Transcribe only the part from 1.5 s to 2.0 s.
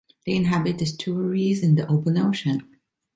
and the